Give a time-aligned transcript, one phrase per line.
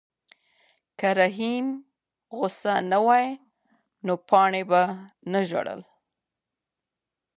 [0.99, 1.65] که رحیم
[2.37, 3.27] غوسه نه وای
[4.05, 4.81] نو پاڼه به
[5.31, 5.85] نه ژړله.